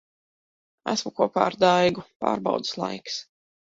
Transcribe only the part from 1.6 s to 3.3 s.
Daigu. Pārbaudes laiks.